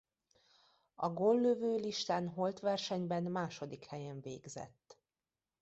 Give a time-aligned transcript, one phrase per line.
[0.95, 4.97] A góllövőlistán holtversenyben második helyen végzett.